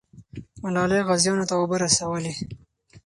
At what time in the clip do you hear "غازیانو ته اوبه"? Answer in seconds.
1.07-1.75